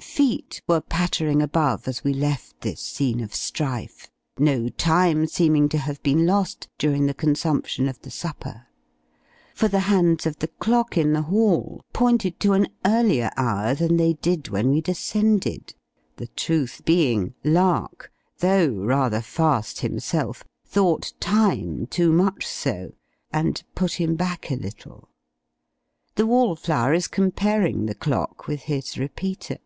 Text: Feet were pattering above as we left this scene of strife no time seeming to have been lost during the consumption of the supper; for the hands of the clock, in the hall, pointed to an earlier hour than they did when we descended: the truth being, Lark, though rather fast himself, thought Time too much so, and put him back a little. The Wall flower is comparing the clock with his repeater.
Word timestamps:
Feet 0.00 0.60
were 0.66 0.80
pattering 0.80 1.40
above 1.42 1.86
as 1.86 2.02
we 2.02 2.12
left 2.12 2.60
this 2.62 2.80
scene 2.80 3.20
of 3.20 3.32
strife 3.34 4.10
no 4.36 4.68
time 4.68 5.28
seeming 5.28 5.68
to 5.68 5.78
have 5.78 6.02
been 6.02 6.26
lost 6.26 6.68
during 6.76 7.06
the 7.06 7.14
consumption 7.14 7.86
of 7.88 8.00
the 8.02 8.10
supper; 8.10 8.66
for 9.54 9.68
the 9.68 9.80
hands 9.86 10.26
of 10.26 10.36
the 10.40 10.48
clock, 10.48 10.96
in 10.96 11.12
the 11.12 11.22
hall, 11.22 11.82
pointed 11.92 12.40
to 12.40 12.52
an 12.52 12.66
earlier 12.84 13.30
hour 13.36 13.74
than 13.76 13.96
they 13.96 14.14
did 14.14 14.48
when 14.48 14.70
we 14.70 14.80
descended: 14.80 15.74
the 16.16 16.28
truth 16.28 16.82
being, 16.84 17.34
Lark, 17.44 18.10
though 18.38 18.68
rather 18.70 19.20
fast 19.20 19.80
himself, 19.80 20.42
thought 20.66 21.12
Time 21.20 21.86
too 21.86 22.12
much 22.12 22.44
so, 22.44 22.92
and 23.32 23.62
put 23.76 23.94
him 24.00 24.16
back 24.16 24.50
a 24.50 24.56
little. 24.56 25.08
The 26.16 26.26
Wall 26.26 26.56
flower 26.56 26.92
is 26.92 27.06
comparing 27.06 27.86
the 27.86 27.94
clock 27.94 28.48
with 28.48 28.62
his 28.62 28.98
repeater. 28.98 29.58